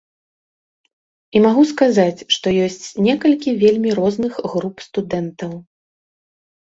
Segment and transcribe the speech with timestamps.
[1.39, 5.51] І магу сказаць, што ёсць некалькі вельмі розных груп студэнтаў.